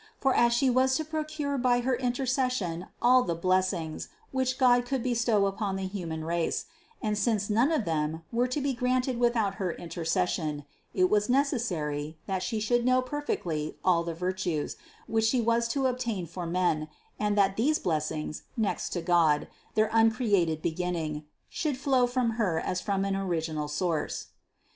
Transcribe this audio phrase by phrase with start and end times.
[0.19, 4.89] For as She was to procure by her interces sion all the blessings, which God
[4.89, 6.65] would bestow upon the human race,
[7.03, 12.17] and since none of them were to be granted without her intercession, it was necessary,
[12.25, 14.75] that She should know perfectly all the virtues,
[15.05, 16.87] which She was to obtain for men,
[17.19, 22.81] and that these blessings, next to God, their uncreated beginning, should flow from Her as
[22.81, 24.29] from an original source.